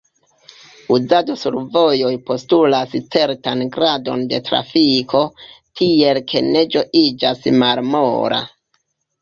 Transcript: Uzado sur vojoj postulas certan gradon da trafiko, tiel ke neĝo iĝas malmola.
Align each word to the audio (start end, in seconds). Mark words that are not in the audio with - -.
Uzado 0.93 1.33
sur 1.41 1.57
vojoj 1.75 2.13
postulas 2.29 2.95
certan 3.17 3.61
gradon 3.75 4.25
da 4.33 4.39
trafiko, 4.49 5.23
tiel 5.83 6.21
ke 6.33 6.45
neĝo 6.49 6.85
iĝas 7.07 7.47
malmola. 7.63 8.43